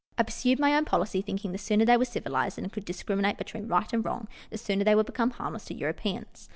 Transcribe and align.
I 0.17 0.23
pursued 0.23 0.59
my 0.59 0.75
own 0.75 0.85
policy, 0.85 1.21
thinking 1.21 1.51
the 1.51 1.59
sooner 1.59 1.85
they 1.85 1.95
were 1.95 2.05
civilized, 2.05 2.57
and 2.57 2.73
could 2.73 2.85
discriminate 2.85 3.37
between 3.37 3.67
right 3.67 3.93
and 3.93 4.03
wrong, 4.03 4.27
the 4.49 4.57
sooner 4.57 4.83
they 4.83 4.95
would 4.95 5.05
become 5.05 5.29
harmless 5.29 5.65
to 5.65 5.75
Europeans. 5.75 6.49